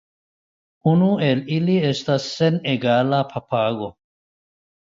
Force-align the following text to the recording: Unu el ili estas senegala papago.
Unu 0.91 1.09
el 1.27 1.43
ili 1.59 1.75
estas 1.91 2.25
senegala 2.39 3.21
papago. 3.35 3.95